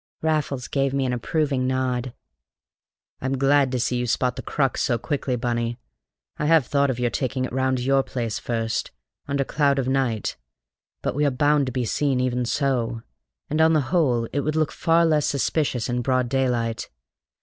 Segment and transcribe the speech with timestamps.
[0.23, 2.15] Raffles gave me an approving nod.
[3.21, 5.77] "I'm glad to see you spot the crux so quickly, Bunny.
[6.37, 8.89] I have thought of your taking it round to your place first,
[9.27, 10.37] under cloud of night;
[11.03, 13.03] but we are bound to be seen even so,
[13.47, 16.89] and on the whole it would look far less suspicious in broad daylight.